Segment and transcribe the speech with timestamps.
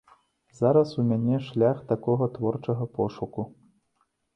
[0.59, 3.51] Зараз у мяне шлях такога творчага пошуку.